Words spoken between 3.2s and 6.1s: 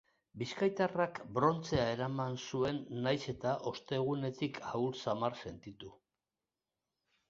eta ostegunetik ahul samar sentitu.